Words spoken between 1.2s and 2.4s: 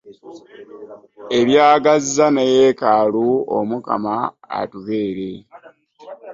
Ebyaggaza